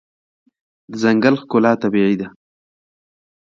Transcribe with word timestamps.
د 0.91 0.93
ځنګل 1.01 1.35
ښکلا 1.41 1.71
طبیعي 1.81 2.15
ده. 2.21 2.27